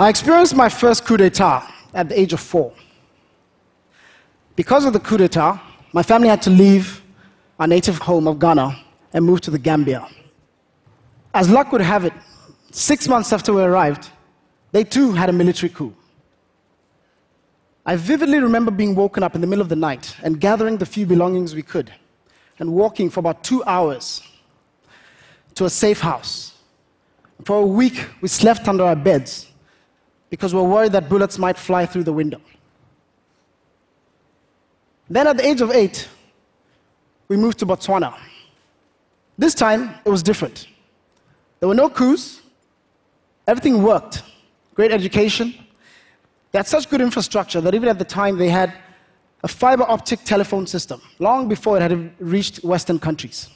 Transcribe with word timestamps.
I 0.00 0.08
experienced 0.08 0.54
my 0.54 0.68
first 0.68 1.04
coup 1.04 1.16
d'etat 1.16 1.68
at 1.92 2.08
the 2.08 2.18
age 2.18 2.32
of 2.32 2.38
four. 2.38 2.72
Because 4.54 4.84
of 4.84 4.92
the 4.92 5.00
coup 5.00 5.16
d'etat, 5.16 5.60
my 5.92 6.04
family 6.04 6.28
had 6.28 6.40
to 6.42 6.50
leave 6.50 7.02
our 7.58 7.66
native 7.66 7.98
home 7.98 8.28
of 8.28 8.38
Ghana 8.38 8.76
and 9.12 9.24
move 9.24 9.40
to 9.40 9.50
the 9.50 9.58
Gambia. 9.58 10.06
As 11.34 11.50
luck 11.50 11.72
would 11.72 11.80
have 11.80 12.04
it, 12.04 12.12
six 12.70 13.08
months 13.08 13.32
after 13.32 13.52
we 13.52 13.60
arrived, 13.60 14.10
they 14.70 14.84
too 14.84 15.12
had 15.12 15.30
a 15.30 15.32
military 15.32 15.70
coup. 15.70 15.92
I 17.84 17.96
vividly 17.96 18.38
remember 18.38 18.70
being 18.70 18.94
woken 18.94 19.24
up 19.24 19.34
in 19.34 19.40
the 19.40 19.48
middle 19.48 19.62
of 19.62 19.68
the 19.68 19.76
night 19.76 20.14
and 20.22 20.40
gathering 20.40 20.76
the 20.76 20.86
few 20.86 21.06
belongings 21.06 21.56
we 21.56 21.62
could 21.62 21.92
and 22.60 22.72
walking 22.72 23.10
for 23.10 23.18
about 23.18 23.42
two 23.42 23.64
hours 23.64 24.22
to 25.56 25.64
a 25.64 25.70
safe 25.70 26.00
house. 26.00 26.52
For 27.44 27.62
a 27.62 27.66
week, 27.66 28.06
we 28.20 28.28
slept 28.28 28.68
under 28.68 28.84
our 28.84 28.94
beds 28.94 29.47
because 30.30 30.54
we 30.54 30.60
were 30.60 30.68
worried 30.68 30.92
that 30.92 31.08
bullets 31.08 31.38
might 31.38 31.56
fly 31.56 31.86
through 31.86 32.04
the 32.04 32.12
window. 32.12 32.40
Then, 35.10 35.26
at 35.26 35.36
the 35.38 35.46
age 35.46 35.60
of 35.60 35.70
eight, 35.70 36.08
we 37.28 37.36
moved 37.36 37.58
to 37.60 37.66
Botswana. 37.66 38.14
This 39.38 39.54
time, 39.54 39.94
it 40.04 40.10
was 40.10 40.22
different. 40.22 40.66
There 41.60 41.68
were 41.68 41.74
no 41.74 41.88
coups, 41.88 42.40
everything 43.46 43.82
worked. 43.82 44.22
Great 44.74 44.92
education. 44.92 45.54
They 46.52 46.58
had 46.58 46.66
such 46.66 46.88
good 46.88 47.00
infrastructure 47.00 47.60
that 47.60 47.74
even 47.74 47.88
at 47.88 47.98
the 47.98 48.04
time, 48.04 48.38
they 48.38 48.48
had 48.48 48.74
a 49.42 49.48
fiber 49.48 49.84
optic 49.84 50.24
telephone 50.24 50.66
system, 50.66 51.00
long 51.18 51.48
before 51.48 51.76
it 51.76 51.82
had 51.82 52.12
reached 52.20 52.64
Western 52.64 52.98
countries. 52.98 53.48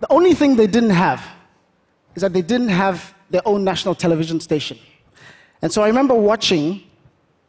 The 0.00 0.10
only 0.10 0.34
thing 0.34 0.56
they 0.56 0.66
didn't 0.66 0.90
have 0.90 1.26
is 2.14 2.22
that 2.22 2.32
they 2.32 2.42
didn't 2.42 2.68
have 2.68 3.14
their 3.30 3.46
own 3.46 3.64
national 3.64 3.94
television 3.94 4.40
station. 4.40 4.78
And 5.62 5.72
so 5.72 5.82
I 5.82 5.86
remember 5.86 6.14
watching 6.14 6.82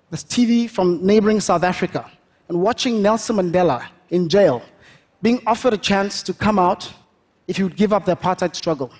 this 0.09 0.23
TV 0.23 0.69
from 0.69 1.05
neighboring 1.05 1.39
South 1.39 1.63
Africa 1.63 2.09
and 2.47 2.61
watching 2.61 3.01
Nelson 3.01 3.37
Mandela 3.37 3.87
in 4.09 4.29
jail 4.29 4.61
being 5.21 5.41
offered 5.45 5.73
a 5.73 5.77
chance 5.77 6.21
to 6.23 6.33
come 6.33 6.59
out 6.59 6.91
if 7.47 7.57
he 7.57 7.63
would 7.63 7.75
give 7.75 7.93
up 7.93 8.05
the 8.05 8.15
apartheid 8.15 8.55
struggle. 8.55 8.91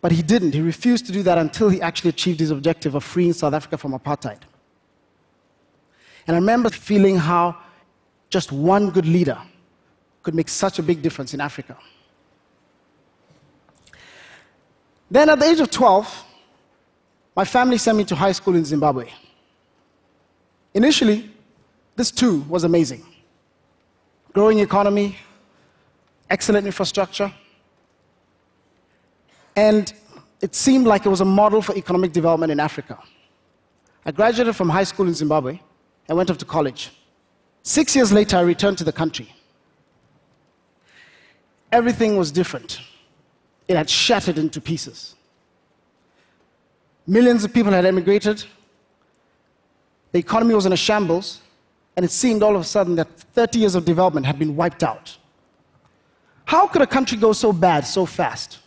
But 0.00 0.12
he 0.12 0.22
didn't. 0.22 0.54
He 0.54 0.60
refused 0.60 1.06
to 1.06 1.12
do 1.12 1.22
that 1.22 1.38
until 1.38 1.68
he 1.68 1.80
actually 1.80 2.10
achieved 2.10 2.40
his 2.40 2.50
objective 2.50 2.94
of 2.94 3.04
freeing 3.04 3.32
South 3.32 3.54
Africa 3.54 3.78
from 3.78 3.92
apartheid. 3.92 4.40
And 6.26 6.36
I 6.36 6.38
remember 6.38 6.70
feeling 6.70 7.16
how 7.16 7.56
just 8.30 8.52
one 8.52 8.90
good 8.90 9.06
leader 9.06 9.38
could 10.22 10.34
make 10.34 10.48
such 10.48 10.78
a 10.78 10.82
big 10.82 11.02
difference 11.02 11.34
in 11.34 11.40
Africa. 11.40 11.76
Then 15.12 15.28
at 15.28 15.38
the 15.40 15.44
age 15.44 15.60
of 15.60 15.70
12, 15.70 16.24
my 17.36 17.44
family 17.44 17.76
sent 17.76 17.98
me 17.98 18.04
to 18.04 18.14
high 18.14 18.32
school 18.32 18.54
in 18.56 18.64
Zimbabwe. 18.64 19.10
Initially, 20.72 21.30
this 21.96 22.10
too 22.10 22.40
was 22.48 22.64
amazing. 22.64 23.04
Growing 24.32 24.60
economy, 24.60 25.18
excellent 26.30 26.64
infrastructure, 26.64 27.30
and 29.54 29.92
it 30.40 30.54
seemed 30.54 30.86
like 30.86 31.04
it 31.04 31.10
was 31.10 31.20
a 31.20 31.26
model 31.26 31.60
for 31.60 31.76
economic 31.76 32.12
development 32.12 32.50
in 32.50 32.58
Africa. 32.58 32.98
I 34.06 34.12
graduated 34.12 34.56
from 34.56 34.70
high 34.70 34.84
school 34.84 35.06
in 35.08 35.12
Zimbabwe 35.12 35.60
and 36.08 36.16
went 36.16 36.30
off 36.30 36.38
to 36.38 36.46
college. 36.46 36.90
Six 37.62 37.94
years 37.94 38.12
later, 38.12 38.38
I 38.38 38.40
returned 38.40 38.78
to 38.78 38.84
the 38.84 38.92
country. 38.92 39.30
Everything 41.70 42.16
was 42.16 42.32
different 42.32 42.80
it 43.68 43.76
had 43.76 43.88
shattered 43.88 44.38
into 44.38 44.60
pieces. 44.60 45.14
Millions 47.06 47.44
of 47.44 47.52
people 47.52 47.72
had 47.72 47.84
emigrated. 47.84 48.44
The 50.12 50.18
economy 50.18 50.54
was 50.54 50.66
in 50.66 50.72
a 50.72 50.76
shambles, 50.76 51.40
and 51.96 52.04
it 52.04 52.10
seemed 52.10 52.42
all 52.42 52.54
of 52.54 52.60
a 52.60 52.64
sudden 52.64 52.96
that 52.96 53.08
30 53.10 53.58
years 53.58 53.74
of 53.74 53.84
development 53.84 54.26
had 54.26 54.38
been 54.38 54.54
wiped 54.56 54.82
out. 54.82 55.16
How 56.44 56.66
could 56.66 56.82
a 56.82 56.86
country 56.86 57.16
go 57.18 57.32
so 57.32 57.52
bad 57.52 57.86
so 57.86 58.06
fast? 58.06 58.58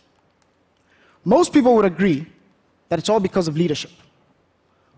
Most 1.24 1.52
people 1.52 1.74
would 1.76 1.84
agree 1.84 2.26
that 2.88 2.98
it's 2.98 3.08
all 3.08 3.20
because 3.20 3.48
of 3.48 3.56
leadership. 3.56 3.90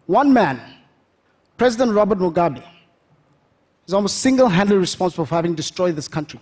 One 0.06 0.32
man, 0.32 0.60
President 1.56 1.92
Robert 1.92 2.18
Mugabe, 2.18 2.62
is 3.86 3.94
almost 3.94 4.18
single 4.18 4.48
handedly 4.48 4.78
responsible 4.78 5.26
for 5.26 5.34
having 5.34 5.54
destroyed 5.54 5.96
this 5.96 6.08
country. 6.08 6.40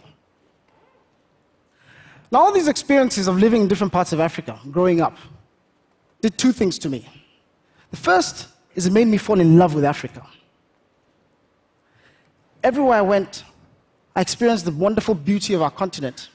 Now, 2.30 2.40
all 2.40 2.52
these 2.52 2.68
experiences 2.68 3.28
of 3.28 3.38
living 3.38 3.62
in 3.62 3.68
different 3.68 3.92
parts 3.92 4.12
of 4.12 4.20
Africa, 4.20 4.58
growing 4.70 5.00
up, 5.00 5.16
did 6.20 6.36
two 6.36 6.52
things 6.52 6.78
to 6.80 6.88
me. 6.88 7.08
The 7.90 7.96
first 7.96 8.48
is 8.74 8.86
it 8.86 8.92
made 8.92 9.06
me 9.06 9.16
fall 9.16 9.40
in 9.40 9.58
love 9.58 9.74
with 9.74 9.84
Africa. 9.84 10.26
Everywhere 12.64 12.98
I 12.98 13.02
went, 13.02 13.44
I 14.16 14.20
experienced 14.22 14.64
the 14.64 14.72
wonderful 14.72 15.14
beauty 15.14 15.54
of 15.54 15.62
our 15.62 15.70
continent 15.70 16.30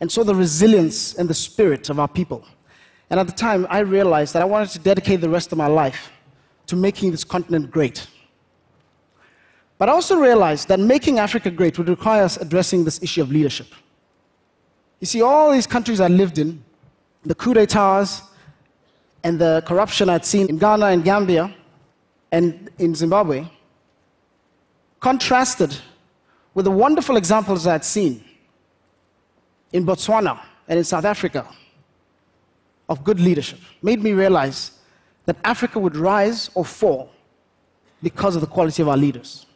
and 0.00 0.10
saw 0.10 0.22
the 0.22 0.34
resilience 0.34 1.14
and 1.14 1.28
the 1.28 1.34
spirit 1.34 1.90
of 1.90 1.98
our 1.98 2.08
people. 2.08 2.44
And 3.10 3.18
at 3.18 3.26
the 3.26 3.32
time, 3.32 3.66
I 3.70 3.80
realized 3.80 4.34
that 4.34 4.42
I 4.42 4.44
wanted 4.44 4.70
to 4.70 4.78
dedicate 4.78 5.20
the 5.20 5.28
rest 5.28 5.52
of 5.52 5.58
my 5.58 5.66
life 5.66 6.12
to 6.66 6.76
making 6.76 7.10
this 7.10 7.24
continent 7.24 7.70
great. 7.70 8.06
But 9.78 9.88
I 9.88 9.92
also 9.92 10.18
realized 10.18 10.68
that 10.68 10.80
making 10.80 11.18
Africa 11.18 11.50
great 11.50 11.76
would 11.78 11.88
require 11.88 12.22
us 12.22 12.36
addressing 12.36 12.84
this 12.84 13.02
issue 13.02 13.22
of 13.22 13.30
leadership. 13.30 13.66
You 15.00 15.06
see, 15.06 15.22
all 15.22 15.52
these 15.52 15.66
countries 15.66 16.00
I 16.00 16.08
lived 16.08 16.38
in, 16.38 16.62
the 17.24 17.34
coup 17.34 17.54
d'etats 17.54 18.22
and 19.22 19.38
the 19.38 19.62
corruption 19.66 20.08
I'd 20.08 20.24
seen 20.24 20.48
in 20.48 20.58
Ghana 20.58 20.86
and 20.86 21.04
Gambia 21.04 21.54
and 22.32 22.70
in 22.78 22.94
Zimbabwe, 22.94 23.46
contrasted 25.00 25.76
with 26.54 26.64
the 26.64 26.70
wonderful 26.70 27.16
examples 27.16 27.66
I'd 27.66 27.84
seen 27.84 28.24
in 29.72 29.84
Botswana 29.84 30.40
and 30.68 30.78
in 30.78 30.84
South 30.84 31.04
Africa 31.04 31.46
of 32.88 33.02
good 33.02 33.18
leadership, 33.18 33.58
made 33.82 34.02
me 34.02 34.12
realize 34.12 34.72
that 35.26 35.36
Africa 35.44 35.78
would 35.78 35.96
rise 35.96 36.50
or 36.54 36.64
fall 36.64 37.10
because 38.02 38.34
of 38.36 38.42
the 38.42 38.46
quality 38.46 38.82
of 38.82 38.88
our 38.88 38.96
leaders. 38.96 39.46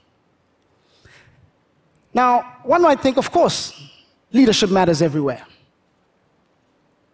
Now, 2.15 2.57
one 2.63 2.83
might 2.83 3.01
think, 3.01 3.19
of 3.19 3.31
course, 3.31 3.79
Leadership 4.33 4.71
matters 4.71 5.03
everywhere. 5.03 5.45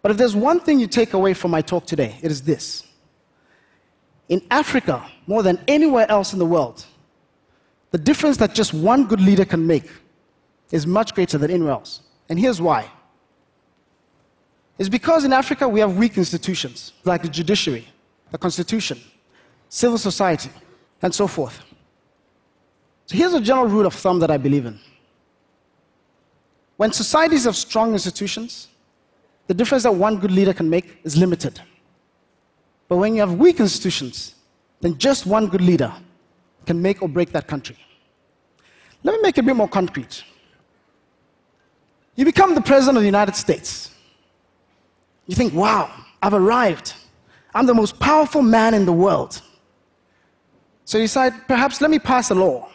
But 0.01 0.11
if 0.11 0.17
there's 0.17 0.35
one 0.35 0.59
thing 0.59 0.79
you 0.79 0.87
take 0.87 1.13
away 1.13 1.33
from 1.33 1.51
my 1.51 1.61
talk 1.61 1.85
today, 1.85 2.17
it 2.21 2.29
is 2.29 2.41
this. 2.41 2.85
In 4.29 4.41
Africa, 4.51 5.03
more 5.27 5.43
than 5.43 5.59
anywhere 5.67 6.09
else 6.11 6.33
in 6.33 6.39
the 6.39 6.45
world, 6.45 6.85
the 7.91 7.97
difference 7.97 8.37
that 8.37 8.53
just 8.53 8.73
one 8.73 9.05
good 9.05 9.21
leader 9.21 9.45
can 9.45 9.65
make 9.65 9.89
is 10.71 10.85
much 10.85 11.15
greater 11.15 11.37
than 11.37 11.49
anywhere 11.49 11.71
else. 11.71 12.01
And 12.29 12.39
here's 12.39 12.61
why. 12.61 12.89
It's 14.77 14.89
because 14.89 15.23
in 15.23 15.31
Africa 15.31 15.67
we 15.67 15.79
have 15.79 15.95
weak 15.95 16.17
institutions 16.17 16.93
like 17.03 17.21
the 17.21 17.29
judiciary, 17.29 17.87
the 18.31 18.37
constitution, 18.37 18.99
civil 19.69 19.97
society, 19.97 20.49
and 21.01 21.13
so 21.13 21.27
forth. 21.27 21.63
So 23.05 23.15
here's 23.17 23.33
a 23.33 23.41
general 23.41 23.67
rule 23.67 23.85
of 23.85 23.93
thumb 23.93 24.19
that 24.19 24.31
I 24.31 24.37
believe 24.37 24.65
in. 24.65 24.79
When 26.77 26.91
societies 26.91 27.45
have 27.45 27.55
strong 27.55 27.93
institutions, 27.93 28.67
the 29.47 29.53
difference 29.53 29.83
that 29.83 29.93
one 29.93 30.17
good 30.19 30.31
leader 30.31 30.53
can 30.53 30.69
make 30.69 30.99
is 31.03 31.15
limited. 31.15 31.59
But 32.87 32.97
when 32.97 33.15
you 33.15 33.21
have 33.21 33.33
weak 33.33 33.59
institutions, 33.59 34.35
then 34.81 34.97
just 34.97 35.25
one 35.25 35.47
good 35.47 35.61
leader 35.61 35.93
can 36.65 36.81
make 36.81 37.01
or 37.01 37.07
break 37.09 37.31
that 37.31 37.47
country. 37.47 37.77
Let 39.03 39.15
me 39.15 39.21
make 39.21 39.37
it 39.37 39.41
a 39.41 39.43
bit 39.43 39.55
more 39.55 39.67
concrete. 39.67 40.23
You 42.15 42.25
become 42.25 42.55
the 42.55 42.61
president 42.61 42.97
of 42.97 43.03
the 43.03 43.07
United 43.07 43.35
States. 43.35 43.91
You 45.27 45.35
think, 45.35 45.53
wow, 45.53 45.91
I've 46.21 46.33
arrived. 46.33 46.93
I'm 47.53 47.65
the 47.65 47.73
most 47.73 47.99
powerful 47.99 48.41
man 48.41 48.73
in 48.73 48.85
the 48.85 48.93
world. 48.93 49.41
So 50.85 50.97
you 50.97 51.05
decide, 51.05 51.47
perhaps 51.47 51.81
let 51.81 51.89
me 51.89 51.99
pass 51.99 52.31
a 52.31 52.35
law 52.35 52.69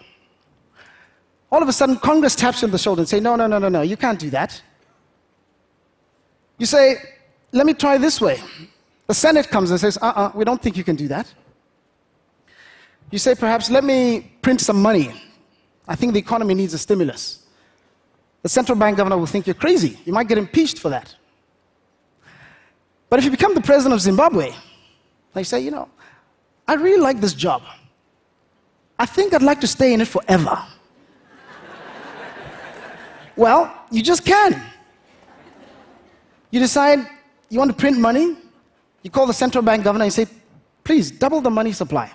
all 1.53 1.63
of 1.63 1.69
a 1.69 1.73
sudden, 1.73 1.97
Congress 1.97 2.35
taps 2.35 2.63
you 2.63 2.67
on 2.67 2.73
the 2.73 2.79
shoulder 2.79 3.01
and 3.01 3.09
say, 3.09 3.21
no, 3.21 3.35
no, 3.37 3.47
no, 3.47 3.59
no, 3.59 3.69
no, 3.69 3.83
you 3.83 3.97
can't 3.97 4.19
do 4.19 4.31
that. 4.31 4.61
You 6.59 6.67
say, 6.67 6.97
let 7.53 7.67
me 7.67 7.75
try 7.75 7.99
this 7.99 8.21
way. 8.21 8.41
The 9.07 9.15
Senate 9.15 9.49
comes 9.49 9.71
and 9.71 9.81
says, 9.81 9.97
uh 9.97 10.07
uh-uh, 10.07 10.27
uh 10.27 10.33
we 10.35 10.45
don't 10.45 10.63
think 10.63 10.77
you 10.77 10.85
can 10.85 10.95
do 10.95 11.09
that. 11.09 11.33
You 13.11 13.19
say, 13.19 13.35
perhaps, 13.35 13.71
let 13.71 13.83
me 13.83 14.31
print 14.41 14.61
some 14.61 14.81
money. 14.81 15.13
I 15.89 15.97
think 15.97 16.13
the 16.13 16.21
economy 16.21 16.55
needs 16.55 16.75
a 16.75 16.79
stimulus. 16.79 17.47
The 18.43 18.49
central 18.49 18.79
bank 18.79 18.97
governor 18.97 19.19
will 19.19 19.27
think 19.27 19.47
you're 19.47 19.55
crazy. 19.55 19.99
You 20.05 20.13
might 20.13 20.29
get 20.29 20.39
impeached 20.39 20.79
for 20.79 20.91
that. 20.91 21.15
But 23.09 23.19
if 23.19 23.25
you 23.25 23.33
become 23.33 23.55
the 23.55 23.61
president 23.61 23.95
of 23.95 24.01
Zimbabwe, 24.01 24.53
they 25.35 25.43
say, 25.43 25.61
you 25.61 25.73
know, 25.73 25.89
I 26.69 26.75
really 26.75 27.01
like 27.01 27.21
this 27.21 27.35
job. 27.35 27.63
I 28.99 29.07
think 29.07 29.35
I'd 29.35 29.43
like 29.43 29.61
to 29.63 29.67
stay 29.67 29.93
in 29.93 30.01
it 30.01 30.07
forever. 30.07 30.63
Well, 33.41 33.73
you 33.91 34.03
just 34.03 34.23
can. 34.27 34.63
You 36.51 36.61
decide 36.61 36.99
you 37.49 37.59
want 37.59 37.71
to 37.71 37.77
print 37.77 37.99
money, 37.99 38.37
You 39.03 39.11
call 39.11 39.27
the 39.27 39.33
central 39.33 39.65
bank 39.65 39.83
governor 39.83 40.05
and 40.05 40.13
say, 40.13 40.27
please 40.85 41.11
double 41.11 41.41
the 41.41 41.49
money 41.49 41.73
supply. 41.73 42.13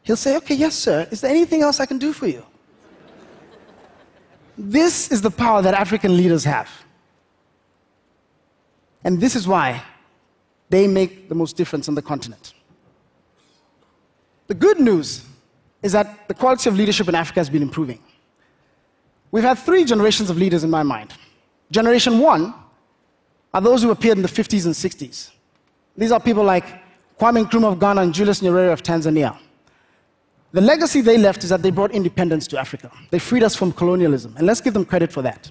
He'll 0.00 0.16
say, 0.16 0.38
okay, 0.38 0.54
yes, 0.54 0.74
sir. 0.74 1.06
Is 1.10 1.20
there 1.20 1.30
anything 1.30 1.60
else 1.60 1.80
I 1.80 1.86
can 1.86 1.98
do 1.98 2.14
for 2.14 2.26
you? 2.26 2.42
this 4.56 5.12
is 5.12 5.20
the 5.20 5.30
power 5.30 5.60
that 5.60 5.74
African 5.74 6.16
leaders 6.16 6.44
have. 6.44 6.70
And 9.04 9.20
this 9.20 9.36
is 9.36 9.46
why 9.46 9.82
they 10.70 10.86
make 10.86 11.28
the 11.28 11.34
most 11.34 11.58
difference 11.58 11.88
on 11.88 11.94
the 11.94 12.02
continent. 12.02 12.54
The 14.46 14.54
good 14.54 14.80
news 14.80 15.26
is 15.82 15.92
that 15.92 16.26
the 16.26 16.34
quality 16.34 16.70
of 16.70 16.76
leadership 16.76 17.06
in 17.06 17.14
Africa 17.14 17.40
has 17.40 17.50
been 17.50 17.62
improving. 17.62 18.00
We've 19.32 19.44
had 19.44 19.58
three 19.58 19.84
generations 19.84 20.30
of 20.30 20.36
leaders 20.36 20.64
in 20.64 20.70
my 20.70 20.82
mind. 20.82 21.14
Generation 21.70 22.18
one 22.18 22.54
are 23.54 23.60
those 23.60 23.82
who 23.82 23.90
appeared 23.90 24.16
in 24.16 24.22
the 24.22 24.28
50s 24.28 24.66
and 24.66 24.74
60s. 24.74 25.30
These 25.96 26.12
are 26.12 26.20
people 26.20 26.44
like 26.44 26.64
Kwame 27.18 27.44
Nkrumah 27.44 27.72
of 27.72 27.80
Ghana 27.80 28.02
and 28.02 28.14
Julius 28.14 28.40
Nyerere 28.40 28.72
of 28.72 28.82
Tanzania. 28.82 29.38
The 30.52 30.60
legacy 30.60 31.00
they 31.00 31.16
left 31.16 31.44
is 31.44 31.50
that 31.50 31.62
they 31.62 31.70
brought 31.70 31.92
independence 31.92 32.46
to 32.48 32.58
Africa. 32.58 32.90
They 33.10 33.18
freed 33.20 33.42
us 33.44 33.54
from 33.54 33.72
colonialism, 33.72 34.34
and 34.36 34.46
let's 34.46 34.60
give 34.60 34.74
them 34.74 34.84
credit 34.84 35.12
for 35.12 35.22
that. 35.22 35.50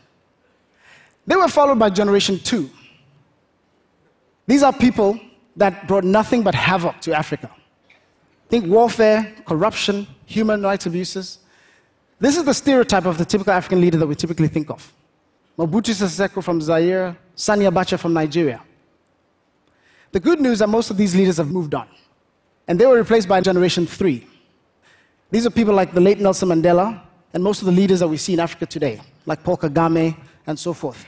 They 1.25 1.35
were 1.35 1.47
followed 1.47 1.79
by 1.79 1.89
Generation 1.89 2.39
two. 2.39 2.69
These 4.47 4.63
are 4.63 4.73
people 4.73 5.19
that 5.55 5.87
brought 5.87 6.03
nothing 6.03 6.41
but 6.41 6.55
havoc 6.55 6.99
to 7.01 7.13
Africa. 7.13 7.49
Think 8.49 8.65
warfare, 8.65 9.31
corruption, 9.45 10.07
human 10.25 10.63
rights 10.63 10.85
abuses. 10.87 11.39
This 12.19 12.35
is 12.35 12.43
the 12.43 12.53
stereotype 12.53 13.05
of 13.05 13.17
the 13.17 13.25
typical 13.25 13.53
African 13.53 13.79
leader 13.79 13.97
that 13.97 14.07
we 14.07 14.15
typically 14.15 14.49
think 14.49 14.69
of. 14.69 14.93
Mobutu 15.57 15.93
Sese 15.93 16.27
Seko 16.27 16.43
from 16.43 16.61
Zaire, 16.61 17.17
Sani 17.35 17.65
Abacha 17.65 17.97
from 17.97 18.13
Nigeria. 18.13 18.61
The 20.11 20.19
good 20.19 20.41
news 20.41 20.53
is 20.53 20.59
that 20.59 20.69
most 20.69 20.89
of 20.89 20.97
these 20.97 21.15
leaders 21.15 21.37
have 21.37 21.49
moved 21.49 21.73
on, 21.73 21.87
and 22.67 22.79
they 22.79 22.85
were 22.85 22.97
replaced 22.97 23.27
by 23.27 23.39
generation 23.39 23.85
three. 23.85 24.27
These 25.31 25.45
are 25.45 25.49
people 25.49 25.73
like 25.73 25.93
the 25.93 26.01
late 26.01 26.19
Nelson 26.19 26.49
Mandela 26.49 27.01
and 27.33 27.43
most 27.43 27.61
of 27.61 27.67
the 27.67 27.71
leaders 27.71 27.99
that 27.99 28.07
we 28.07 28.17
see 28.17 28.33
in 28.33 28.39
Africa 28.39 28.65
today, 28.65 28.99
like 29.25 29.43
Paul 29.43 29.57
Kagame 29.57 30.17
and 30.47 30.57
so 30.57 30.73
forth. 30.73 31.05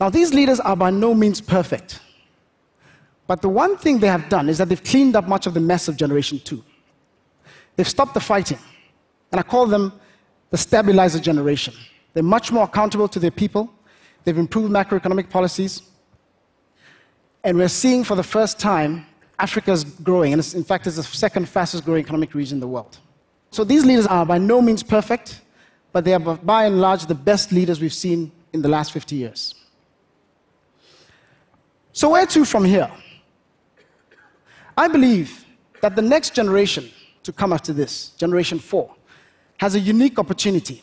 Now, 0.00 0.10
these 0.10 0.32
leaders 0.32 0.60
are 0.60 0.76
by 0.76 0.90
no 0.90 1.14
means 1.14 1.40
perfect. 1.40 2.00
But 3.26 3.42
the 3.42 3.48
one 3.48 3.76
thing 3.76 3.98
they 3.98 4.06
have 4.06 4.28
done 4.28 4.48
is 4.48 4.58
that 4.58 4.68
they've 4.68 4.82
cleaned 4.82 5.16
up 5.16 5.26
much 5.26 5.46
of 5.46 5.54
the 5.54 5.60
mess 5.60 5.88
of 5.88 5.96
Generation 5.96 6.40
2. 6.44 6.62
They've 7.74 7.88
stopped 7.88 8.14
the 8.14 8.20
fighting. 8.20 8.58
And 9.32 9.40
I 9.40 9.42
call 9.42 9.66
them 9.66 9.92
the 10.50 10.56
stabilizer 10.56 11.18
generation. 11.18 11.74
They're 12.14 12.22
much 12.22 12.50
more 12.52 12.64
accountable 12.64 13.08
to 13.08 13.18
their 13.18 13.30
people. 13.30 13.72
They've 14.24 14.38
improved 14.38 14.72
macroeconomic 14.72 15.30
policies. 15.30 15.82
And 17.44 17.58
we're 17.58 17.68
seeing 17.68 18.04
for 18.04 18.14
the 18.14 18.22
first 18.22 18.58
time 18.58 19.06
Africa's 19.38 19.84
growing. 19.84 20.32
And 20.32 20.54
in 20.54 20.64
fact, 20.64 20.86
it's 20.86 20.96
the 20.96 21.02
second 21.02 21.48
fastest 21.48 21.84
growing 21.84 22.02
economic 22.02 22.34
region 22.34 22.56
in 22.56 22.60
the 22.60 22.68
world. 22.68 22.98
So 23.50 23.64
these 23.64 23.84
leaders 23.84 24.06
are 24.06 24.26
by 24.26 24.38
no 24.38 24.60
means 24.60 24.82
perfect, 24.82 25.40
but 25.92 26.04
they 26.04 26.14
are 26.14 26.20
by 26.20 26.66
and 26.66 26.80
large 26.80 27.06
the 27.06 27.14
best 27.14 27.52
leaders 27.52 27.80
we've 27.80 27.92
seen 27.92 28.32
in 28.52 28.62
the 28.62 28.68
last 28.68 28.92
50 28.92 29.16
years. 29.16 29.54
So, 31.92 32.10
where 32.10 32.26
to 32.26 32.44
from 32.44 32.64
here? 32.64 32.90
I 34.76 34.88
believe 34.88 35.46
that 35.80 35.96
the 35.96 36.02
next 36.02 36.34
generation 36.34 36.90
to 37.22 37.32
come 37.32 37.52
after 37.52 37.72
this, 37.72 38.10
Generation 38.10 38.58
4, 38.58 38.94
has 39.58 39.74
a 39.74 39.80
unique 39.80 40.18
opportunity 40.18 40.82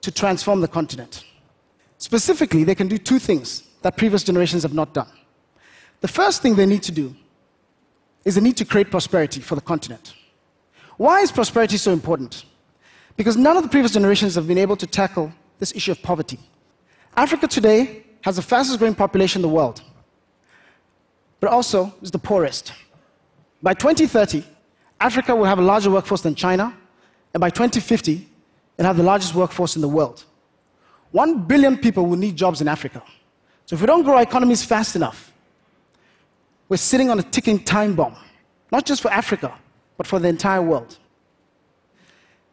to 0.00 0.10
transform 0.10 0.60
the 0.60 0.68
continent. 0.68 1.24
Specifically, 1.98 2.64
they 2.64 2.74
can 2.74 2.88
do 2.88 2.98
two 2.98 3.18
things 3.18 3.64
that 3.82 3.96
previous 3.96 4.24
generations 4.24 4.62
have 4.62 4.74
not 4.74 4.94
done. 4.94 5.08
The 6.00 6.08
first 6.08 6.42
thing 6.42 6.54
they 6.54 6.66
need 6.66 6.82
to 6.84 6.92
do 6.92 7.14
is 8.24 8.34
they 8.34 8.40
need 8.40 8.56
to 8.56 8.64
create 8.64 8.90
prosperity 8.90 9.40
for 9.40 9.54
the 9.54 9.60
continent. 9.60 10.14
Why 10.96 11.20
is 11.20 11.32
prosperity 11.32 11.76
so 11.76 11.92
important? 11.92 12.44
Because 13.16 13.36
none 13.36 13.56
of 13.56 13.62
the 13.62 13.68
previous 13.68 13.92
generations 13.92 14.34
have 14.34 14.46
been 14.46 14.58
able 14.58 14.76
to 14.76 14.86
tackle 14.86 15.32
this 15.58 15.74
issue 15.74 15.92
of 15.92 16.02
poverty. 16.02 16.38
Africa 17.16 17.46
today 17.46 18.04
has 18.22 18.36
the 18.36 18.42
fastest 18.42 18.78
growing 18.78 18.94
population 18.94 19.40
in 19.40 19.42
the 19.42 19.54
world, 19.54 19.82
but 21.38 21.50
also 21.50 21.94
is 22.02 22.10
the 22.10 22.18
poorest. 22.18 22.72
By 23.62 23.74
2030, 23.74 24.44
Africa 25.00 25.34
will 25.34 25.44
have 25.44 25.58
a 25.58 25.62
larger 25.62 25.90
workforce 25.90 26.22
than 26.22 26.34
China, 26.34 26.76
and 27.32 27.40
by 27.40 27.50
2050, 27.50 28.26
it'll 28.78 28.86
have 28.86 28.96
the 28.96 29.02
largest 29.02 29.34
workforce 29.34 29.76
in 29.76 29.82
the 29.82 29.88
world. 29.88 30.24
One 31.12 31.42
billion 31.42 31.76
people 31.76 32.06
will 32.06 32.16
need 32.16 32.36
jobs 32.36 32.60
in 32.60 32.68
Africa. 32.68 33.02
So 33.66 33.74
if 33.74 33.80
we 33.80 33.86
don't 33.86 34.02
grow 34.02 34.16
our 34.16 34.22
economies 34.22 34.64
fast 34.64 34.96
enough, 34.96 35.32
we're 36.68 36.76
sitting 36.76 37.10
on 37.10 37.18
a 37.18 37.22
ticking 37.22 37.58
time 37.58 37.94
bomb, 37.94 38.16
not 38.70 38.86
just 38.86 39.02
for 39.02 39.12
Africa, 39.12 39.56
but 39.96 40.06
for 40.06 40.18
the 40.18 40.28
entire 40.28 40.62
world. 40.62 40.98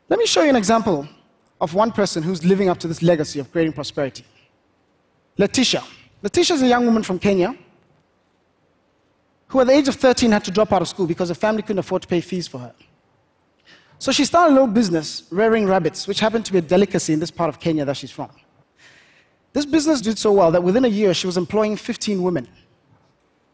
Let 0.10 0.20
me 0.20 0.26
show 0.26 0.44
you 0.44 0.50
an 0.50 0.56
example 0.56 1.08
of 1.60 1.74
one 1.74 1.92
person 1.92 2.24
who's 2.24 2.46
living 2.46 2.70
up 2.70 2.80
to 2.80 2.88
this 2.88 3.02
legacy 3.02 3.40
of 3.40 3.52
creating 3.52 3.74
prosperity. 3.74 4.26
Letitia. 5.38 5.84
Letitia 6.22 6.56
is 6.56 6.62
a 6.64 6.68
young 6.68 6.86
woman 6.86 7.04
from 7.04 7.20
Kenya 7.20 7.56
who, 9.48 9.60
at 9.62 9.68
the 9.68 9.74
age 9.74 9.88
of 9.88 9.96
13, 9.96 10.32
had 10.32 10.44
to 10.44 10.52
drop 10.52 10.74
out 10.74 10.82
of 10.82 10.88
school 10.88 11.08
because 11.08 11.30
her 11.30 11.36
family 11.36 11.62
couldn't 11.62 11.80
afford 11.80 12.02
to 12.02 12.08
pay 12.08 12.22
fees 12.22 12.48
for 12.48 12.60
her. 12.60 12.74
So 14.00 14.12
she 14.12 14.26
started 14.26 14.52
a 14.52 14.54
little 14.54 14.68
business 14.68 15.24
rearing 15.32 15.66
rabbits, 15.66 16.08
which 16.08 16.20
happened 16.20 16.46
to 16.46 16.52
be 16.52 16.60
a 16.60 16.62
delicacy 16.62 17.14
in 17.14 17.20
this 17.20 17.32
part 17.32 17.50
of 17.50 17.60
Kenya 17.60 17.84
that 17.86 17.98
she's 17.98 18.12
from. 18.12 18.30
This 19.54 19.66
business 19.66 20.02
did 20.02 20.20
so 20.20 20.32
well 20.32 20.52
that 20.52 20.62
within 20.62 20.86
a 20.86 20.90
year 20.90 21.14
she 21.14 21.26
was 21.26 21.38
employing 21.38 21.76
15 21.78 22.22
women 22.22 22.48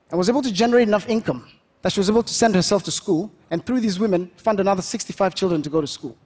and 0.09 0.17
was 0.17 0.27
able 0.27 0.41
to 0.41 0.51
generate 0.51 0.87
enough 0.87 1.07
income 1.07 1.47
that 1.81 1.93
she 1.93 1.99
was 1.99 2.09
able 2.09 2.23
to 2.23 2.33
send 2.33 2.55
herself 2.55 2.83
to 2.83 2.91
school 2.91 3.31
and 3.51 3.65
through 3.65 3.79
these 3.79 3.99
women 3.99 4.29
fund 4.35 4.59
another 4.59 4.81
65 4.81 5.35
children 5.35 5.61
to 5.61 5.69
go 5.69 5.79
to 5.79 5.87
school. 5.87 6.17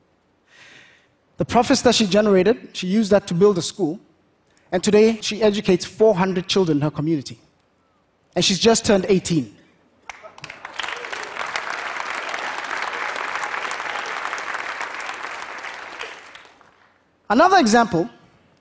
The 1.37 1.45
profits 1.45 1.83
that 1.83 1.93
she 1.93 2.07
generated, 2.07 2.69
she 2.73 2.87
used 2.87 3.11
that 3.11 3.27
to 3.27 3.33
build 3.33 3.57
a 3.59 3.61
school, 3.61 3.99
and 4.71 4.83
today 4.83 5.21
she 5.21 5.41
educates 5.41 5.85
400 5.85 6.47
children 6.47 6.79
in 6.79 6.81
her 6.81 6.91
community. 6.91 7.39
And 8.35 8.43
she's 8.43 8.59
just 8.59 8.85
turned 8.85 9.05
18. 9.07 9.56
Another 17.29 17.57
example 17.57 18.09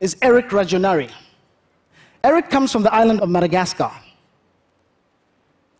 is 0.00 0.16
Eric 0.22 0.48
Rajaonary. 0.48 1.10
Eric 2.24 2.50
comes 2.50 2.72
from 2.72 2.82
the 2.82 2.92
island 2.92 3.20
of 3.20 3.28
Madagascar. 3.28 3.92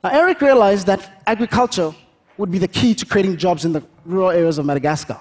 Now, 0.05 0.11
Eric 0.11 0.41
realized 0.41 0.87
that 0.87 1.23
agriculture 1.27 1.93
would 2.37 2.51
be 2.51 2.59
the 2.59 2.69
key 2.69 2.95
to 2.95 3.05
creating 3.05 3.37
jobs 3.37 3.65
in 3.65 3.73
the 3.73 3.83
rural 4.05 4.31
areas 4.31 4.59
of 4.59 4.67
Madagascar. 4.67 5.19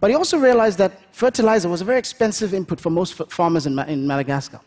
But 0.00 0.10
he 0.10 0.16
also 0.16 0.38
realized 0.38 0.78
that 0.78 1.00
fertilizer 1.14 1.68
was 1.68 1.80
a 1.80 1.84
very 1.84 1.98
expensive 1.98 2.52
input 2.52 2.80
for 2.80 2.90
most 2.90 3.14
farmers 3.30 3.66
in, 3.66 3.78
in 3.78 4.06
Madagascar. 4.06 4.60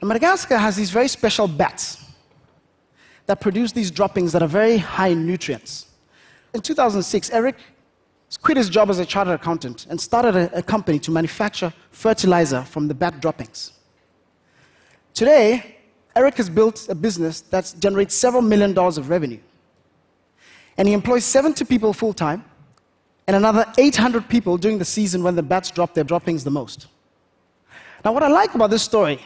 And 0.00 0.08
Madagascar 0.08 0.58
has 0.58 0.76
these 0.76 0.90
very 0.90 1.08
special 1.08 1.48
bats 1.48 2.04
that 3.26 3.40
produce 3.40 3.72
these 3.72 3.90
droppings 3.90 4.32
that 4.32 4.42
are 4.42 4.48
very 4.48 4.78
high 4.78 5.08
in 5.08 5.26
nutrients. 5.26 5.86
In 6.54 6.60
2006, 6.60 7.30
Eric 7.30 7.56
quit 8.36 8.56
his 8.58 8.68
job 8.68 8.90
as 8.90 8.98
a 8.98 9.06
chartered 9.06 9.34
accountant 9.34 9.86
and 9.88 10.00
started 10.00 10.36
a, 10.36 10.58
a 10.58 10.62
company 10.62 10.98
to 10.98 11.10
manufacture 11.10 11.72
fertilizer 11.90 12.62
from 12.62 12.88
the 12.88 12.94
bat 12.94 13.20
droppings. 13.20 13.72
Today, 15.14 15.76
Eric 16.14 16.36
has 16.36 16.50
built 16.50 16.88
a 16.88 16.94
business 16.94 17.40
that 17.40 17.74
generates 17.78 18.14
several 18.14 18.42
million 18.42 18.74
dollars 18.74 18.98
of 18.98 19.08
revenue. 19.08 19.40
And 20.76 20.86
he 20.86 20.94
employs 20.94 21.24
70 21.24 21.64
people 21.64 21.92
full 21.92 22.12
time 22.12 22.44
and 23.26 23.36
another 23.36 23.66
800 23.76 24.28
people 24.28 24.56
during 24.56 24.78
the 24.78 24.84
season 24.84 25.22
when 25.22 25.34
the 25.34 25.42
bats 25.42 25.70
drop 25.70 25.94
their 25.94 26.04
droppings 26.04 26.44
the 26.44 26.50
most. 26.50 26.86
Now, 28.04 28.12
what 28.12 28.22
I 28.22 28.28
like 28.28 28.54
about 28.54 28.70
this 28.70 28.82
story 28.82 29.20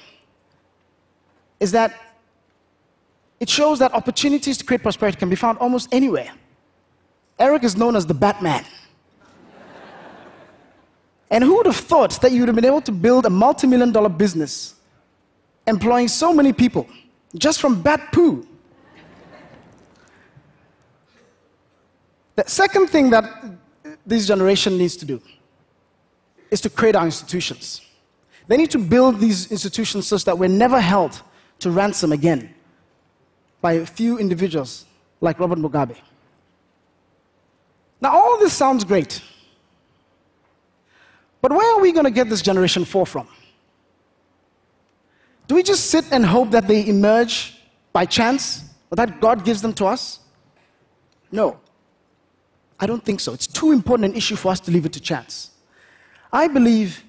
is 1.61 1.73
that 1.73 1.99
it 3.39 3.49
shows 3.49 3.79
that 3.81 3.93
opportunities 3.93 4.57
to 4.59 4.65
create 4.65 4.83
prosperity 4.83 5.19
can 5.19 5.29
be 5.29 5.37
found 5.37 5.59
almost 5.59 5.89
anywhere. 5.93 6.33
Eric 7.39 7.65
is 7.65 7.77
known 7.77 7.97
as 7.97 8.07
the 8.07 8.15
Batman. 8.15 8.65
And 11.33 11.43
who 11.43 11.57
would 11.57 11.67
have 11.67 11.77
thought 11.77 12.21
that 12.21 12.31
you 12.31 12.41
would 12.41 12.49
have 12.49 12.57
been 12.57 12.67
able 12.67 12.83
to 12.83 12.93
build 12.93 13.25
a 13.25 13.31
multi 13.31 13.67
million 13.67 13.91
dollar 13.91 14.11
business 14.11 14.75
employing 15.67 16.07
so 16.07 16.35
many 16.35 16.53
people 16.53 16.87
just 17.35 17.59
from 17.59 17.81
bat 17.81 18.13
poo? 18.13 18.47
The 22.37 22.45
second 22.47 22.89
thing 22.91 23.09
that 23.11 23.25
this 24.05 24.27
generation 24.27 24.77
needs 24.77 24.95
to 24.97 25.07
do 25.07 25.23
is 26.51 26.61
to 26.61 26.71
create 26.71 26.97
our 26.97 27.07
institutions. 27.07 27.81
They 28.47 28.59
need 28.59 28.71
to 28.73 28.79
build 28.79 29.19
these 29.19 29.51
institutions 29.51 30.07
such 30.07 30.27
that 30.27 30.37
we're 30.37 30.51
never 30.51 30.81
held 30.81 31.23
to 31.61 31.71
ransom 31.71 32.13
again 32.13 32.55
by 33.63 33.75
a 33.75 33.87
few 33.87 34.19
individuals 34.19 34.85
like 35.23 35.41
Robert 35.41 35.59
Mugabe. 35.59 35.97
Now, 38.03 38.11
all 38.13 38.39
this 38.39 38.53
sounds 38.53 38.85
great. 38.85 39.23
But 41.43 41.51
where 41.51 41.75
are 41.75 41.81
we 41.81 41.93
going 41.93 42.05
to 42.05 42.11
get 42.11 42.31
this 42.31 42.41
generation 42.41 42.85
four 42.85 43.05
from? 43.05 43.29
Do 45.49 45.57
we 45.57 45.63
just 45.63 45.91
sit 45.91 46.05
and 46.13 46.25
hope 46.25 46.53
that 46.53 46.69
they 46.69 46.87
emerge 46.87 47.59
by 47.93 48.07
chance 48.07 48.63
or 48.91 48.97
that 48.97 49.21
God 49.21 49.45
gives 49.45 49.61
them 49.61 49.75
to 49.75 49.87
us? 49.87 50.21
No. 51.31 51.59
I 52.79 52.87
don't 52.87 53.05
think 53.05 53.21
so. 53.21 53.35
It's 53.35 53.49
too 53.49 53.73
important 53.73 54.11
an 54.11 54.17
issue 54.17 54.37
for 54.37 54.53
us 54.53 54.61
to 54.61 54.71
leave 54.71 54.87
it 54.87 54.93
to 54.95 55.01
chance. 55.01 55.51
I 56.33 56.49
believe 56.49 57.05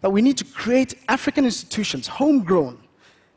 that 0.00 0.10
we 0.10 0.22
need 0.22 0.38
to 0.38 0.44
create 0.44 0.94
African 1.08 1.44
institutions, 1.44 2.06
homegrown, 2.06 2.78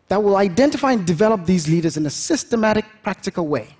that 0.08 0.22
will 0.22 0.38
identify 0.38 0.92
and 0.92 1.06
develop 1.06 1.46
these 1.46 1.68
leaders 1.68 1.98
in 1.98 2.06
a 2.06 2.10
systematic, 2.10 2.86
practical 3.02 3.48
way. 3.48 3.76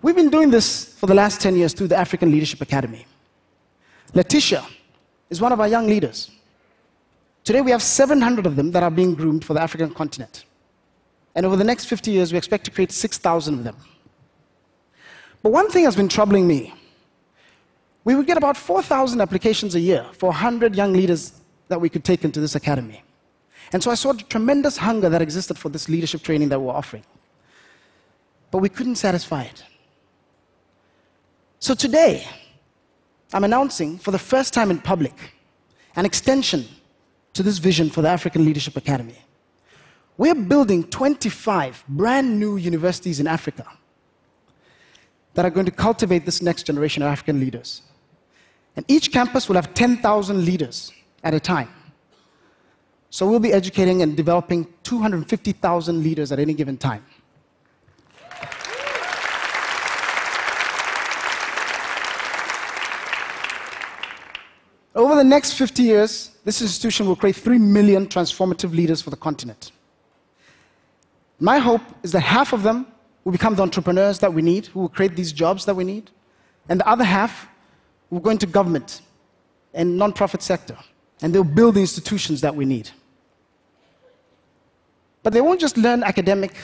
We've 0.00 0.16
been 0.16 0.30
doing 0.30 0.50
this 0.50 0.94
for 0.94 1.06
the 1.06 1.14
last 1.14 1.40
10 1.40 1.56
years 1.56 1.74
through 1.74 1.88
the 1.88 1.96
African 1.96 2.30
Leadership 2.30 2.60
Academy. 2.62 3.06
Letitia 4.14 4.64
is 5.30 5.40
one 5.40 5.52
of 5.52 5.60
our 5.60 5.68
young 5.68 5.86
leaders. 5.86 6.30
Today 7.44 7.60
we 7.60 7.70
have 7.70 7.82
700 7.82 8.46
of 8.46 8.56
them 8.56 8.72
that 8.72 8.82
are 8.82 8.90
being 8.90 9.14
groomed 9.14 9.44
for 9.44 9.54
the 9.54 9.62
African 9.62 9.92
continent. 9.94 10.44
And 11.34 11.44
over 11.44 11.54
the 11.54 11.64
next 11.64 11.84
50 11.84 12.10
years, 12.10 12.32
we 12.32 12.38
expect 12.38 12.64
to 12.64 12.70
create 12.70 12.90
6,000 12.90 13.54
of 13.54 13.64
them. 13.64 13.76
But 15.42 15.52
one 15.52 15.70
thing 15.70 15.84
has 15.84 15.94
been 15.94 16.08
troubling 16.08 16.48
me. 16.48 16.74
We 18.04 18.14
would 18.14 18.26
get 18.26 18.36
about 18.36 18.56
4,000 18.56 19.20
applications 19.20 19.74
a 19.74 19.80
year 19.80 20.06
for 20.12 20.30
100 20.30 20.74
young 20.74 20.92
leaders 20.92 21.32
that 21.68 21.80
we 21.80 21.88
could 21.88 22.04
take 22.04 22.24
into 22.24 22.40
this 22.40 22.54
academy. 22.54 23.02
And 23.72 23.82
so 23.82 23.90
I 23.90 23.94
saw 23.94 24.12
the 24.12 24.22
tremendous 24.22 24.76
hunger 24.76 25.08
that 25.08 25.20
existed 25.20 25.58
for 25.58 25.68
this 25.68 25.88
leadership 25.88 26.22
training 26.22 26.48
that 26.50 26.60
we're 26.60 26.72
offering. 26.72 27.04
But 28.50 28.58
we 28.58 28.68
couldn't 28.68 28.96
satisfy 28.96 29.42
it. 29.42 29.62
So 31.58 31.74
today, 31.74 32.26
I'm 33.32 33.44
announcing 33.44 33.98
for 33.98 34.10
the 34.10 34.18
first 34.18 34.54
time 34.54 34.70
in 34.70 34.78
public 34.78 35.14
an 35.96 36.04
extension 36.04 36.66
to 37.32 37.42
this 37.42 37.58
vision 37.58 37.90
for 37.90 38.02
the 38.02 38.08
African 38.08 38.44
Leadership 38.44 38.76
Academy. 38.76 39.18
We're 40.16 40.34
building 40.34 40.84
25 40.84 41.84
brand 41.88 42.38
new 42.38 42.56
universities 42.56 43.20
in 43.20 43.26
Africa 43.26 43.66
that 45.34 45.44
are 45.44 45.50
going 45.50 45.66
to 45.66 45.72
cultivate 45.72 46.24
this 46.24 46.40
next 46.40 46.62
generation 46.64 47.02
of 47.02 47.08
African 47.08 47.40
leaders. 47.40 47.82
And 48.74 48.84
each 48.88 49.12
campus 49.12 49.48
will 49.48 49.56
have 49.56 49.74
10,000 49.74 50.44
leaders 50.44 50.92
at 51.22 51.34
a 51.34 51.40
time. 51.40 51.68
So 53.10 53.28
we'll 53.28 53.40
be 53.40 53.52
educating 53.52 54.02
and 54.02 54.16
developing 54.16 54.66
250,000 54.82 56.02
leaders 56.02 56.32
at 56.32 56.38
any 56.38 56.54
given 56.54 56.76
time. 56.76 57.04
Over 64.96 65.14
the 65.14 65.24
next 65.24 65.52
50 65.52 65.82
years, 65.82 66.30
this 66.44 66.62
institution 66.62 67.06
will 67.06 67.16
create 67.16 67.36
3 67.36 67.58
million 67.58 68.06
transformative 68.06 68.74
leaders 68.74 69.02
for 69.02 69.10
the 69.10 69.16
continent. 69.16 69.70
My 71.38 71.58
hope 71.58 71.82
is 72.02 72.12
that 72.12 72.20
half 72.20 72.54
of 72.54 72.62
them 72.62 72.86
will 73.22 73.32
become 73.32 73.54
the 73.54 73.62
entrepreneurs 73.62 74.18
that 74.20 74.32
we 74.32 74.40
need, 74.40 74.66
who 74.66 74.80
will 74.80 74.88
create 74.88 75.14
these 75.14 75.32
jobs 75.32 75.66
that 75.66 75.76
we 75.76 75.84
need, 75.84 76.10
and 76.70 76.80
the 76.80 76.88
other 76.88 77.04
half 77.04 77.46
will 78.08 78.20
go 78.20 78.30
into 78.30 78.46
government 78.46 79.02
and 79.74 79.98
non-profit 79.98 80.40
sector, 80.40 80.78
and 81.20 81.34
they'll 81.34 81.44
build 81.44 81.74
the 81.74 81.80
institutions 81.80 82.40
that 82.40 82.56
we 82.56 82.64
need. 82.64 82.88
But 85.22 85.34
they 85.34 85.42
won't 85.42 85.60
just 85.60 85.76
learn 85.76 86.04
academic, 86.04 86.54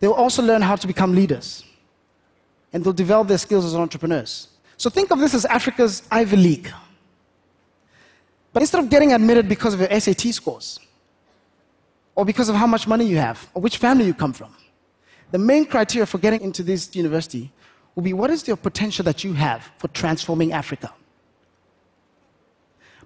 they'll 0.00 0.12
also 0.12 0.42
learn 0.42 0.62
how 0.62 0.76
to 0.76 0.86
become 0.86 1.14
leaders, 1.14 1.64
and 2.72 2.82
they'll 2.82 2.94
develop 2.94 3.28
their 3.28 3.36
skills 3.36 3.66
as 3.66 3.74
entrepreneurs. 3.74 4.48
So 4.78 4.88
think 4.88 5.10
of 5.10 5.18
this 5.18 5.34
as 5.34 5.44
Africa's 5.44 6.04
Ivy 6.10 6.36
League. 6.36 6.72
But 8.52 8.62
instead 8.62 8.82
of 8.82 8.88
getting 8.88 9.12
admitted 9.12 9.48
because 9.48 9.74
of 9.74 9.80
your 9.80 10.00
SAT 10.00 10.32
scores, 10.32 10.78
or 12.14 12.24
because 12.24 12.48
of 12.48 12.54
how 12.54 12.66
much 12.66 12.86
money 12.86 13.04
you 13.04 13.16
have, 13.18 13.50
or 13.54 13.60
which 13.60 13.76
family 13.76 14.06
you 14.06 14.14
come 14.14 14.32
from, 14.32 14.54
the 15.32 15.38
main 15.38 15.66
criteria 15.66 16.06
for 16.06 16.18
getting 16.18 16.40
into 16.40 16.62
this 16.62 16.94
university 16.94 17.52
will 17.94 18.04
be 18.04 18.12
what 18.12 18.30
is 18.30 18.46
your 18.46 18.56
potential 18.56 19.04
that 19.04 19.24
you 19.24 19.32
have 19.32 19.68
for 19.78 19.88
transforming 19.88 20.52
Africa? 20.52 20.92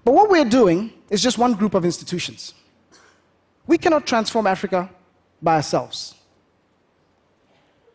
But 0.05 0.13
what 0.13 0.29
we're 0.29 0.45
doing 0.45 0.93
is 1.09 1.23
just 1.23 1.39
one 1.39 1.53
group 1.53 1.73
of 1.73 1.85
institutions. 1.85 2.53
We 3.65 3.79
cannot 3.79 4.05
transform 4.05 4.45
Africa 4.45 4.89
by 5.41 5.55
ourselves. 5.55 6.13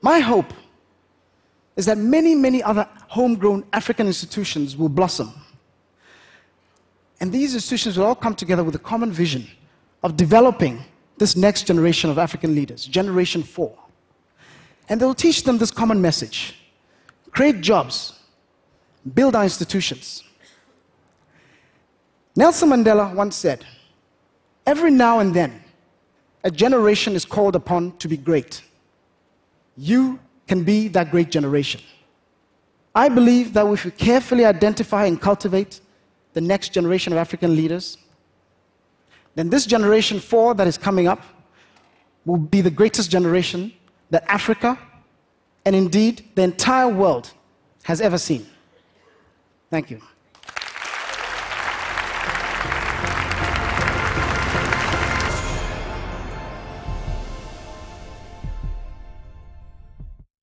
My 0.01 0.19
hope 0.19 0.53
is 1.79 1.87
that 1.87 1.97
many, 1.97 2.35
many 2.35 2.61
other 2.61 2.89
homegrown 3.07 3.65
African 3.73 4.09
institutions 4.09 4.77
will 4.77 4.89
blossom. 4.89 5.33
And 7.21 7.31
these 7.31 7.55
institutions 7.55 7.97
will 7.97 8.05
all 8.05 8.17
come 8.17 8.35
together 8.35 8.65
with 8.65 8.75
a 8.75 8.81
common 8.81 9.13
vision 9.13 9.47
of 10.03 10.17
developing 10.17 10.83
this 11.19 11.37
next 11.37 11.69
generation 11.69 12.11
of 12.11 12.19
African 12.19 12.57
leaders, 12.57 12.85
Generation 12.85 13.45
4. 13.45 13.73
And 14.89 15.01
they'll 15.01 15.15
teach 15.15 15.45
them 15.45 15.57
this 15.57 15.71
common 15.71 16.03
message 16.03 16.57
create 17.31 17.61
jobs, 17.61 18.19
build 19.15 19.37
our 19.37 19.45
institutions. 19.45 20.25
Nelson 22.35 22.71
Mandela 22.71 23.15
once 23.15 23.37
said, 23.37 23.65
Every 24.67 24.91
now 24.91 25.21
and 25.21 25.33
then, 25.33 25.63
a 26.43 26.51
generation 26.51 27.15
is 27.15 27.25
called 27.25 27.55
upon 27.55 27.97
to 27.99 28.09
be 28.09 28.17
great. 28.17 28.63
You 29.77 30.19
can 30.49 30.65
be 30.65 30.89
that 30.89 31.11
great 31.11 31.31
generation. 31.31 31.81
I 32.95 33.09
believe 33.09 33.53
that 33.53 33.67
if 33.67 33.85
we 33.85 33.91
carefully 33.93 34.45
identify 34.45 35.05
and 35.07 35.21
cultivate 35.21 35.81
the 36.33 36.41
next 36.41 36.73
generation 36.73 37.13
of 37.13 37.19
African 37.19 37.55
leaders, 37.55 37.99
then 39.35 39.51
this 39.51 39.67
generation 39.67 40.19
four 40.19 40.55
that 40.55 40.67
is 40.67 40.77
coming 40.77 41.07
up 41.07 41.23
will 42.25 42.39
be 42.39 42.61
the 42.61 42.71
greatest 42.71 43.11
generation 43.11 43.73
that 44.11 44.25
Africa 44.27 44.79
and 45.65 45.77
indeed 45.77 46.25
the 46.35 46.43
entire 46.43 46.89
world 46.89 47.31
has 47.85 48.01
ever 48.01 48.19
seen. 48.19 48.47
Thank 49.71 49.91
you. 49.91 50.01